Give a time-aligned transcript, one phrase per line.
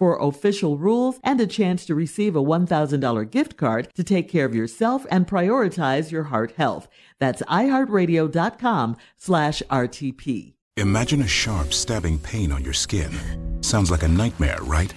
[0.00, 4.46] for official rules and a chance to receive a $1,000 gift card to take care
[4.46, 6.88] of yourself and prioritize your heart health.
[7.18, 10.54] That's iHeartRadio.com slash RTP.
[10.78, 13.12] Imagine a sharp, stabbing pain on your skin.
[13.60, 14.94] Sounds like a nightmare, right?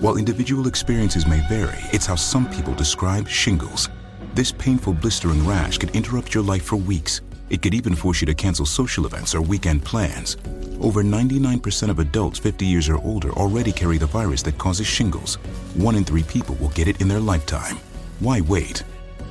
[0.00, 3.88] While individual experiences may vary, it's how some people describe shingles.
[4.34, 7.22] This painful blistering rash could interrupt your life for weeks.
[7.48, 10.36] It could even force you to cancel social events or weekend plans.
[10.84, 15.36] Over 99% of adults 50 years or older already carry the virus that causes shingles.
[15.76, 17.78] One in three people will get it in their lifetime.
[18.20, 18.82] Why wait?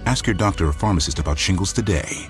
[0.07, 2.27] Ask your doctor or pharmacist about shingles today.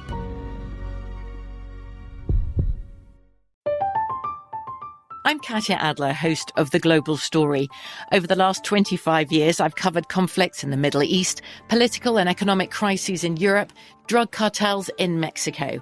[5.24, 7.70] I'm Katya Adler, host of The Global Story.
[8.12, 12.72] Over the last 25 years, I've covered conflicts in the Middle East, political and economic
[12.72, 13.72] crises in Europe,
[14.08, 15.82] drug cartels in Mexico.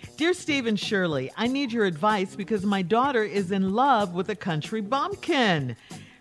[0.21, 4.35] Dear Stephen Shirley, I need your advice because my daughter is in love with a
[4.35, 5.75] country bumpkin.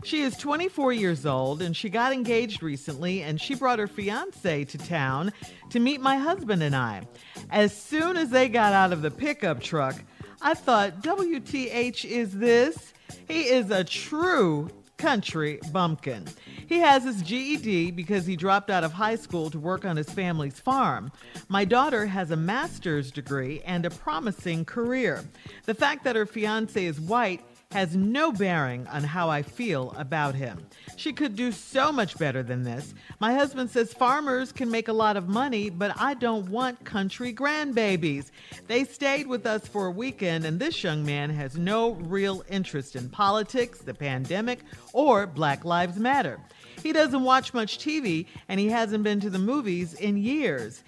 [0.04, 4.64] She is 24 years old and she got engaged recently and she brought her fiance
[4.64, 5.34] to town
[5.68, 7.02] to meet my husband and I.
[7.50, 9.96] As soon as they got out of the pickup truck,
[10.40, 12.94] I thought, WTH is this?
[13.28, 16.26] He is a true country bumpkin.
[16.70, 20.08] He has his GED because he dropped out of high school to work on his
[20.08, 21.10] family's farm.
[21.48, 25.24] My daughter has a master's degree and a promising career.
[25.66, 27.42] The fact that her fiance is white
[27.72, 30.64] has no bearing on how I feel about him.
[30.96, 32.94] She could do so much better than this.
[33.20, 37.32] My husband says farmers can make a lot of money, but I don't want country
[37.32, 38.30] grandbabies.
[38.66, 42.96] They stayed with us for a weekend, and this young man has no real interest
[42.96, 44.60] in politics, the pandemic,
[44.92, 46.40] or Black Lives Matter.
[46.82, 50.82] He doesn't watch much TV, and he hasn't been to the movies in years.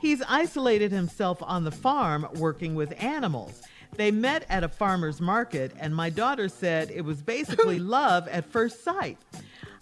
[0.00, 3.62] He's isolated himself on the farm working with animals.
[3.96, 8.44] They met at a farmer's market, and my daughter said it was basically love at
[8.44, 9.18] first sight.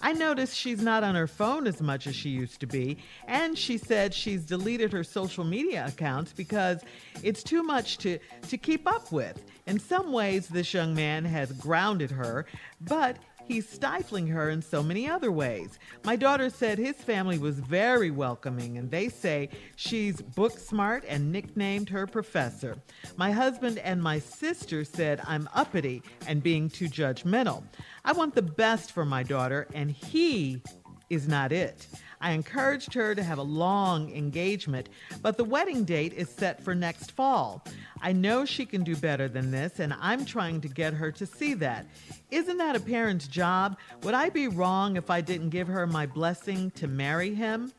[0.00, 3.56] I noticed she's not on her phone as much as she used to be, and
[3.56, 6.82] she said she's deleted her social media accounts because
[7.22, 9.42] it's too much to, to keep up with.
[9.66, 12.46] In some ways, this young man has grounded her,
[12.80, 13.16] but
[13.46, 15.78] He's stifling her in so many other ways.
[16.04, 21.30] My daughter said his family was very welcoming, and they say she's book smart and
[21.30, 22.76] nicknamed her professor.
[23.16, 27.62] My husband and my sister said I'm uppity and being too judgmental.
[28.04, 30.62] I want the best for my daughter, and he
[31.08, 31.86] is not it.
[32.20, 34.88] I encouraged her to have a long engagement,
[35.22, 37.64] but the wedding date is set for next fall.
[38.00, 41.26] I know she can do better than this, and I'm trying to get her to
[41.26, 41.86] see that.
[42.30, 43.78] Isn't that a parent's job?
[44.02, 47.72] Would I be wrong if I didn't give her my blessing to marry him?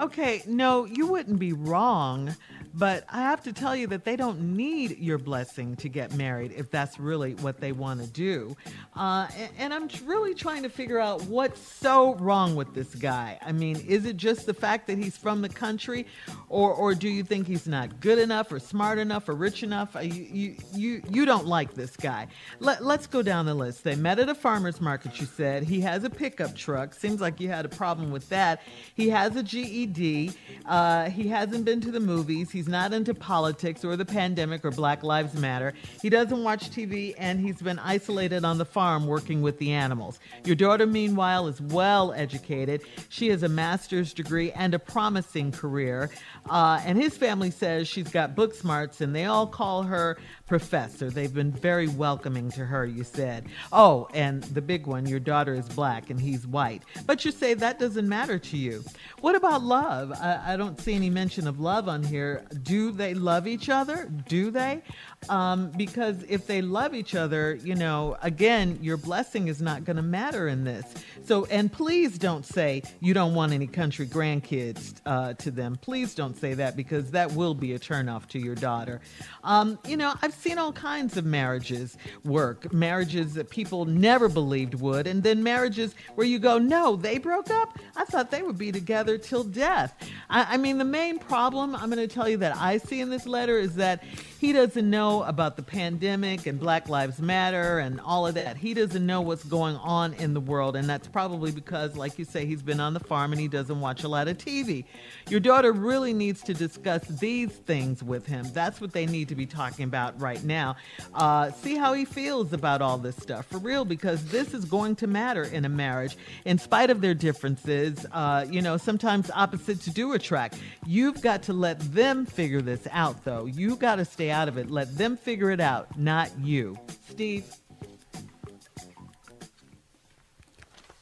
[0.00, 2.34] Okay, no, you wouldn't be wrong.
[2.74, 6.52] But I have to tell you that they don't need your blessing to get married
[6.56, 8.56] if that's really what they want to do.
[8.96, 9.28] Uh,
[9.58, 13.38] and, I'm really trying to figure out what's so wrong with this guy.
[13.40, 16.06] I mean, is it just the fact that he's from the country,
[16.50, 19.96] or or do you think he's not good enough, or smart enough, or rich enough?
[19.96, 22.28] Uh, you you you, you don't like this guy.
[22.60, 23.82] Let, let's go down the list.
[23.82, 25.18] They met at a farmer's market.
[25.18, 26.92] You said he has a pickup truck.
[26.92, 28.60] Seems like you had a problem with that.
[28.94, 30.32] He has a GED.
[30.66, 32.50] Uh, he hasn't been to the movies.
[32.68, 35.74] Not into politics or the pandemic or Black Lives Matter.
[36.00, 40.18] He doesn't watch TV and he's been isolated on the farm working with the animals.
[40.44, 42.82] Your daughter, meanwhile, is well educated.
[43.08, 46.10] She has a master's degree and a promising career.
[46.48, 50.18] Uh, and his family says she's got book smarts and they all call her
[50.52, 51.08] professor.
[51.08, 53.46] They've been very welcoming to her, you said.
[53.72, 56.82] Oh, and the big one, your daughter is black and he's white.
[57.06, 58.84] But you say that doesn't matter to you.
[59.22, 60.12] What about love?
[60.12, 62.44] I, I don't see any mention of love on here.
[62.64, 64.10] Do they love each other?
[64.28, 64.82] Do they?
[65.30, 69.96] Um, because if they love each other, you know, again, your blessing is not going
[69.96, 70.84] to matter in this.
[71.24, 75.78] So, and please don't say you don't want any country grandkids uh, to them.
[75.80, 79.00] Please don't say that because that will be a turnoff to your daughter.
[79.44, 84.74] Um, you know, I've seen all kinds of marriages work, marriages that people never believed
[84.74, 87.78] would, and then marriages where you go, no, they broke up.
[87.96, 89.94] I thought they would be together till death.
[90.28, 93.08] I, I mean, the main problem I'm going to tell you that I see in
[93.08, 94.02] this letter is that
[94.42, 98.56] he doesn't know about the pandemic and Black Lives Matter and all of that.
[98.56, 102.24] He doesn't know what's going on in the world, and that's probably because, like you
[102.24, 104.84] say, he's been on the farm and he doesn't watch a lot of TV.
[105.28, 108.44] Your daughter really needs to discuss these things with him.
[108.52, 110.74] That's what they need to be talking about right now.
[111.14, 114.96] Uh, see how he feels about all this stuff for real, because this is going
[114.96, 116.16] to matter in a marriage.
[116.46, 120.58] In spite of their differences, uh, you know, sometimes opposites do attract.
[120.84, 123.46] You've got to let them figure this out, though.
[123.46, 124.70] You got to stay out of it.
[124.70, 126.78] Let them figure it out, not you.
[127.08, 127.44] Steve?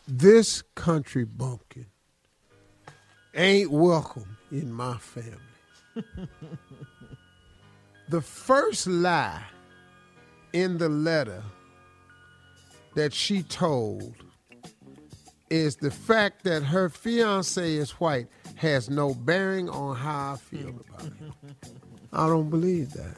[0.06, 1.86] This country bumpkin
[3.34, 5.38] ain't welcome in my family.
[8.08, 9.42] the first lie
[10.52, 11.42] in the letter
[12.96, 14.14] that she told
[15.50, 20.68] is the fact that her fiance is white has no bearing on how I feel
[20.68, 21.34] about him.
[22.12, 23.16] I don't believe that.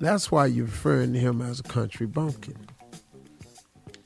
[0.00, 2.56] That's why you're referring to him as a country bumpkin.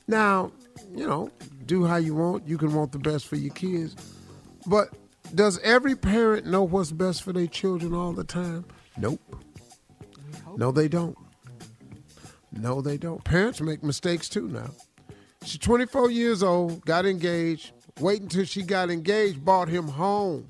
[0.06, 0.52] Now,
[0.94, 1.30] you know,
[1.66, 2.46] do how you want.
[2.46, 3.96] You can want the best for your kids.
[4.66, 4.90] But
[5.34, 8.64] does every parent know what's best for their children all the time?
[8.96, 9.20] Nope.
[10.56, 11.16] No, they don't.
[12.52, 13.22] No, they don't.
[13.22, 14.70] Parents make mistakes too now.
[15.44, 20.46] She's 24 years old, got engaged, wait until she got engaged, brought him home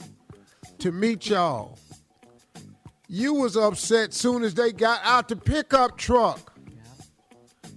[0.79, 1.79] to meet y'all.
[3.09, 6.53] You was upset soon as they got out the pickup truck.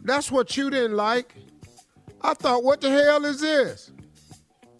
[0.04, 1.36] That's what you didn't like.
[2.22, 3.92] I thought, what the hell is this?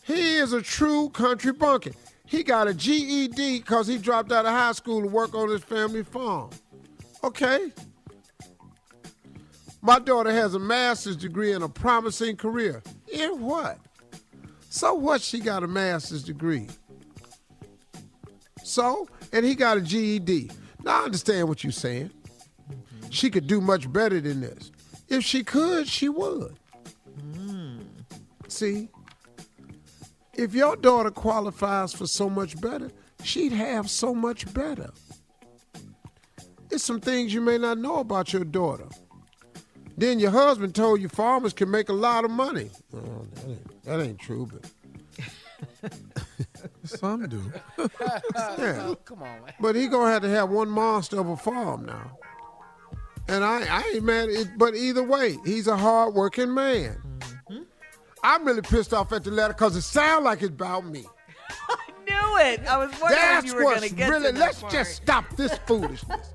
[0.04, 1.94] He is a true country bumpkin.
[2.26, 5.64] He got a GED because he dropped out of high school to work on his
[5.64, 6.50] family farm.
[7.24, 7.72] Okay.
[9.86, 12.82] My daughter has a master's degree and a promising career.
[13.12, 13.80] In what?
[14.70, 15.22] So what?
[15.22, 16.70] She got a master's degree.
[18.64, 20.52] So and he got a GED.
[20.84, 22.12] Now I understand what you're saying.
[23.10, 24.72] She could do much better than this.
[25.10, 26.58] If she could, she would.
[28.48, 28.88] See,
[30.34, 32.90] if your daughter qualifies for so much better,
[33.22, 34.92] she'd have so much better.
[36.72, 38.88] It's some things you may not know about your daughter.
[39.98, 42.70] Then your husband told you farmers can make a lot of money.
[42.96, 44.72] Oh, that, ain't, that ain't true, but
[46.84, 47.52] Some do.
[48.58, 48.94] yeah.
[49.06, 49.54] Come on, man.
[49.60, 52.18] But he gonna have to have one monster of a farm now.
[53.28, 54.30] And I, I ain't mad.
[54.30, 56.98] At, but either way, he's a hard-working man.
[57.20, 57.64] Mm-hmm.
[58.24, 61.06] I'm really pissed off at the letter because it sounds like it's about me.
[61.70, 62.68] I knew it.
[62.68, 64.32] I was wondering That's if you were going to get really.
[64.34, 64.74] to let's part.
[64.74, 66.34] just stop this foolishness.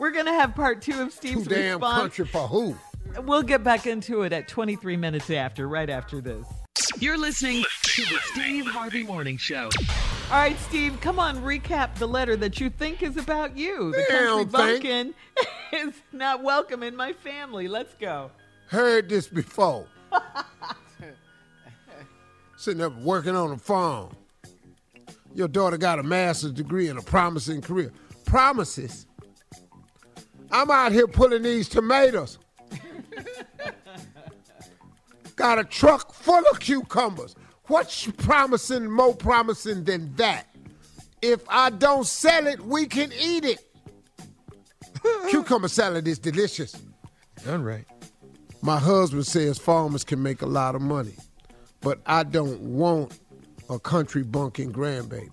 [0.00, 2.00] We're going to have part two of Steve's Too damn response.
[2.00, 2.74] country for who?
[3.22, 6.46] We'll get back into it at 23 minutes after, right after this.
[6.98, 9.68] You're listening to the Steve Harvey Morning Show.
[10.30, 13.92] All right, Steve, come on, recap the letter that you think is about you.
[13.92, 15.14] The Yeah, I country don't bumpkin
[15.88, 17.68] is not welcome in my family.
[17.68, 18.30] Let's go.
[18.68, 19.86] Heard this before.
[22.56, 24.16] sitting up working on a farm.
[25.34, 27.92] Your daughter got a master's degree and a promising career.
[28.24, 29.06] Promises.
[30.52, 32.38] I'm out here pulling these tomatoes.
[35.36, 37.34] got a truck full of cucumbers.
[37.64, 40.46] What's promising, more promising than that?
[41.22, 43.66] If I don't sell it, we can eat it.
[45.30, 46.76] Cucumber salad is delicious.
[47.44, 47.84] Done right.
[48.62, 51.14] My husband says farmers can make a lot of money,
[51.80, 53.18] but I don't want
[53.70, 55.30] a country bunking grandbaby.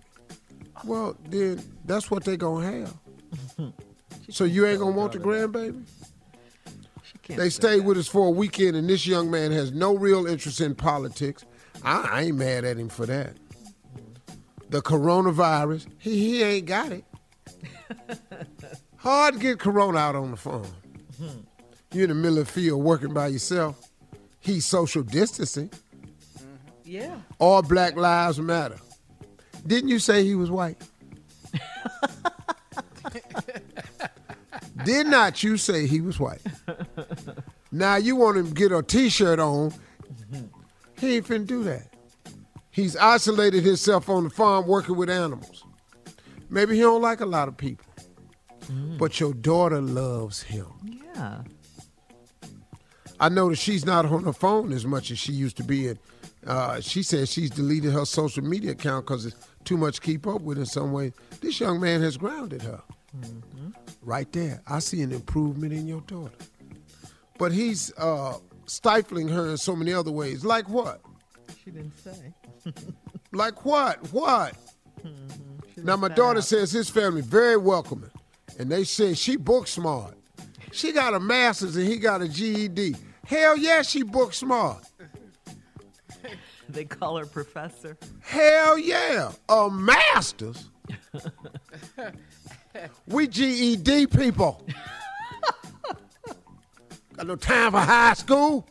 [0.85, 2.87] Well, then that's what they're gonna
[3.57, 3.73] have.
[4.29, 5.83] so you ain't gonna want the grandbaby?
[7.27, 10.61] They stayed with us for a weekend, and this young man has no real interest
[10.61, 11.43] in politics.
[11.83, 13.33] I, I ain't mad at him for that.
[14.69, 17.03] The coronavirus, he, he ain't got it.
[18.97, 20.65] Hard to get corona out on the farm.
[21.93, 23.89] You in the middle of the field working by yourself.
[24.39, 25.71] He's social distancing.
[26.83, 27.17] Yeah.
[27.39, 28.77] All Black Lives Matter.
[29.65, 30.81] Didn't you say he was white?
[34.87, 36.41] Did not you say he was white?
[37.69, 39.73] Now you want him to get a t-shirt on.
[40.97, 41.93] He ain't finna do that.
[42.71, 45.65] He's isolated himself on the farm working with animals.
[46.49, 47.85] Maybe he don't like a lot of people.
[48.97, 50.67] But your daughter loves him.
[51.13, 51.41] Yeah.
[53.19, 55.89] I noticed she's not on her phone as much as she used to be.
[55.89, 55.99] And
[56.45, 60.25] uh, she says she's deleted her social media account because it's too much to keep
[60.25, 61.11] up with in some way.
[61.41, 62.81] This young man has grounded her.
[64.01, 64.61] Right there.
[64.67, 66.33] I see an improvement in your daughter.
[67.37, 70.43] But he's uh, stifling her in so many other ways.
[70.45, 71.01] Like what?
[71.63, 72.33] She didn't say.
[73.33, 74.11] Like what?
[74.13, 74.55] What?
[75.03, 76.45] She Now, my daughter out.
[76.45, 78.09] says his family very welcoming.
[78.57, 80.17] And they say she book smart.
[80.71, 82.95] She got a master's and he got a GED.
[83.25, 84.83] Hell yeah, she book smart.
[86.69, 87.97] They call her professor.
[88.21, 90.69] Hell yeah, a master's.
[93.07, 94.65] we GED people.
[97.15, 98.67] Got no time for high school.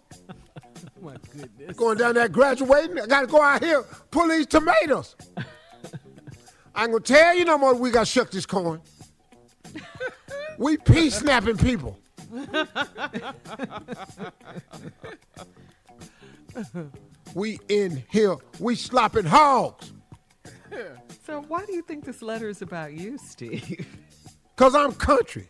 [1.02, 1.76] My goodness.
[1.76, 5.16] Going down there graduating, I gotta go out here pull these tomatoes.
[6.74, 7.74] I ain't gonna tell you no more.
[7.74, 8.80] We got shuck this corn.
[10.58, 11.98] We peace snapping people.
[17.34, 18.36] we in here.
[18.58, 19.92] We slopping hogs.
[21.26, 23.84] So why do you think this letter is about you, Steve?
[24.56, 25.48] Cause I'm country.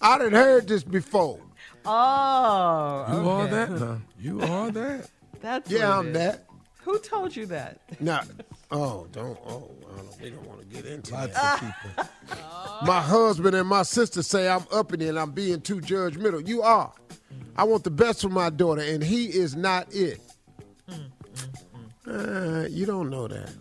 [0.00, 1.38] I done heard this before.
[1.84, 3.50] Oh, You are okay.
[3.50, 4.00] that now.
[4.18, 5.10] You are that.
[5.40, 6.14] That's Yeah, what it I'm is.
[6.14, 6.46] that.
[6.84, 7.80] Who told you that?
[8.00, 8.22] Now,
[8.70, 11.62] oh, don't, oh, I don't, we don't want to get into Lots that.
[11.62, 12.38] of people.
[12.86, 16.46] My husband and my sister say I'm upping it and I'm being too judgmental.
[16.48, 16.92] You are.
[17.56, 20.20] I want the best for my daughter, and he is not it.
[20.88, 21.64] Mm, mm,
[22.06, 22.64] mm.
[22.64, 23.52] Uh, you don't know that.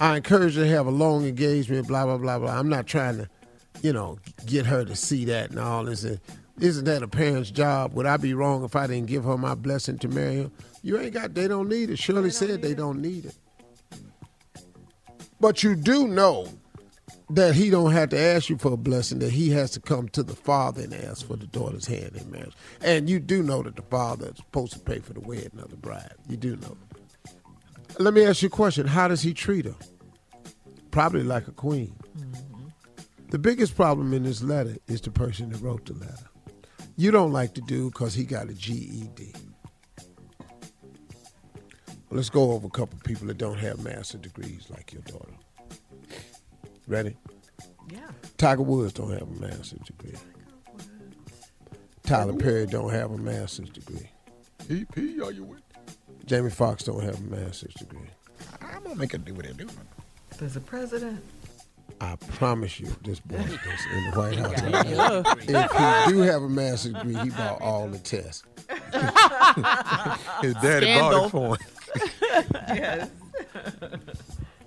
[0.00, 2.58] I encourage her to have a long engagement, blah, blah, blah, blah.
[2.58, 3.28] I'm not trying to,
[3.82, 6.06] you know, get her to see that and all this.
[6.58, 7.92] Isn't that a parent's job?
[7.94, 10.52] Would I be wrong if I didn't give her my blessing to marry him?
[10.82, 11.98] You ain't got, they don't need it.
[11.98, 13.34] Shirley said they don't need it.
[15.38, 16.48] But you do know
[17.30, 20.08] that he don't have to ask you for a blessing, that he has to come
[20.10, 22.54] to the father and ask for the daughter's hand in marriage.
[22.82, 25.70] And you do know that the father is supposed to pay for the wedding of
[25.70, 26.14] the bride.
[26.28, 26.76] You do know.
[27.98, 28.86] Let me ask you a question.
[28.86, 29.74] How does he treat her?
[30.90, 31.94] Probably like a queen.
[33.30, 36.28] The biggest problem in this letter is the person that wrote the letter.
[36.96, 39.34] You don't like the dude because he got a GED.
[42.10, 45.32] Let's go over a couple people that don't have master degrees like your daughter.
[46.88, 47.16] Ready?
[47.92, 48.10] Yeah.
[48.36, 50.16] Tiger Woods don't have a master's degree.
[52.02, 54.10] Tyler Perry don't have a master's degree.
[54.66, 55.62] PP, are you with?
[56.26, 58.08] Jamie Foxx don't have a master's degree.
[58.60, 59.68] I'm gonna make it do what they do.
[60.38, 61.22] There's a president.
[62.00, 65.34] I promise you, this boy that's in the White House.
[65.48, 68.44] if he do have a master's degree, he bought all the tests.
[70.40, 71.10] His daddy Scandal.
[71.10, 71.66] bought it for him.
[72.74, 73.10] Yes.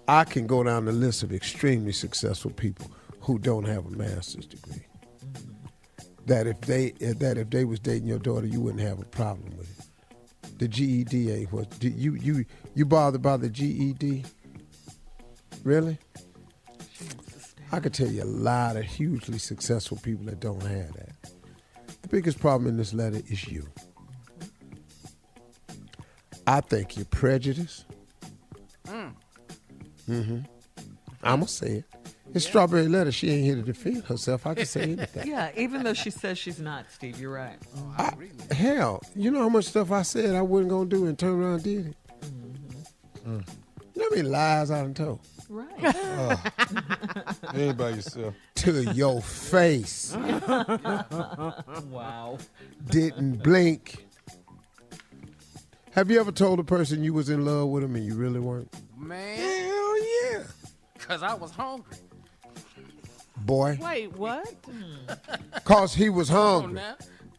[0.07, 2.91] I can go down the list of extremely successful people
[3.21, 4.85] who don't have a master's degree.
[5.25, 6.07] Mm-hmm.
[6.25, 9.55] That if they that if they was dating your daughter, you wouldn't have a problem
[9.57, 9.82] with it.
[10.63, 14.23] The GEDA what do you you you bothered by the GED?
[15.65, 15.97] Really?
[17.73, 21.15] I could tell you a lot of hugely successful people that don't have that.
[22.03, 23.67] The biggest problem in this letter is you.
[26.47, 27.83] I think you're prejudiced.
[28.85, 29.13] Mm.
[30.07, 30.39] Mm-hmm.
[31.23, 32.02] I'ma say it.
[32.33, 33.11] It's strawberry letter.
[33.11, 34.47] She ain't here to defend herself.
[34.47, 35.27] I can say anything.
[35.27, 37.57] Yeah, even though she says she's not, Steve, you're right.
[37.97, 38.13] I,
[38.53, 41.53] hell, you know how much stuff I said I wasn't gonna do and turned around
[41.55, 41.95] and did it.
[42.21, 43.35] Mm-hmm.
[43.37, 43.47] Mm.
[43.95, 45.19] You know how many lies I done told?
[45.49, 45.95] Right.
[45.95, 46.35] Uh,
[47.53, 48.33] ain't by yourself.
[48.55, 50.15] To your face.
[51.91, 52.39] wow.
[52.89, 54.07] Didn't blink.
[55.91, 58.39] Have you ever told a person you was in love with them and you really
[58.39, 58.73] weren't?
[58.97, 59.97] Man, Hell
[60.33, 60.43] yeah.
[60.97, 61.97] because I was hungry.
[63.45, 63.77] Boy.
[63.81, 64.53] Wait, what?
[65.63, 66.79] Cause he was Come on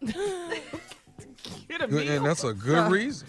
[0.02, 0.60] hungry.
[1.68, 3.26] Get a Good, and that's a good reason.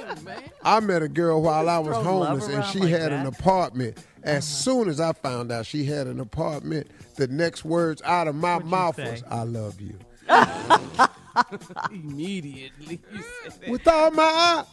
[0.62, 3.12] I met a girl while I was throw love homeless and around she like had
[3.12, 3.28] an that?
[3.28, 3.38] Uh-huh.
[3.38, 3.98] apartment.
[4.22, 8.34] As soon as I found out she had an apartment, the next words out of
[8.34, 9.10] my What'd mouth say?
[9.10, 9.98] was, I love you.
[11.90, 13.00] Immediately.
[13.68, 14.64] With all my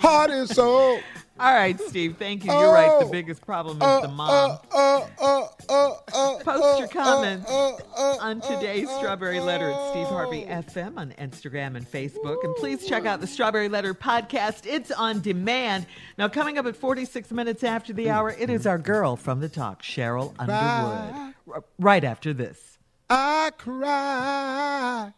[0.00, 1.00] heart and soul.
[1.40, 2.16] All right, Steve.
[2.18, 2.52] Thank you.
[2.52, 3.00] You're right.
[3.00, 3.10] The Oh.
[3.10, 4.28] biggest problem is Uh, the mom.
[4.30, 9.70] uh, uh, uh, uh, uh, Post your comments uh, uh, on today's uh, Strawberry Letter
[9.70, 12.44] at Steve Harvey FM on Instagram and Facebook.
[12.44, 14.66] And please check out the Strawberry Letter podcast.
[14.66, 15.86] It's on demand.
[16.18, 19.48] Now, coming up at 46 minutes after the hour, it is our girl from the
[19.48, 21.34] talk, Sheryl Underwood.
[21.52, 22.78] R- Right after this.
[23.08, 25.12] I cry.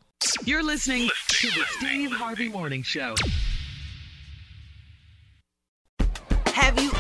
[0.44, 3.14] You're listening to the Steve Harvey Morning Show.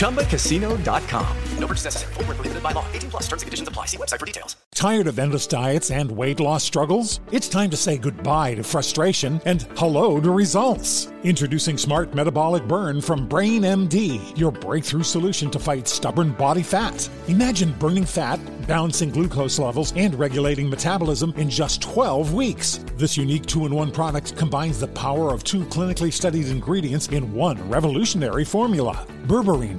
[0.00, 1.36] ChumbaCasino.com.
[1.58, 2.14] No purchase necessary.
[2.14, 2.86] Void where prohibited by law.
[2.94, 3.84] 18 plus terms and conditions apply.
[3.84, 4.56] See website for details.
[4.72, 7.20] Tired of endless diets and weight loss struggles?
[7.32, 11.12] It's time to say goodbye to frustration and hello to results.
[11.22, 17.06] Introducing Smart Metabolic Burn from Brain MD, your breakthrough solution to fight stubborn body fat.
[17.28, 22.82] Imagine burning fat, balancing glucose levels, and regulating metabolism in just 12 weeks.
[22.96, 27.34] This unique two in one product combines the power of two clinically studied ingredients in
[27.34, 29.78] one revolutionary formula berberine,